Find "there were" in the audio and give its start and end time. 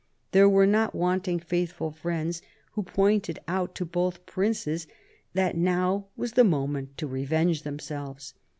0.31-0.65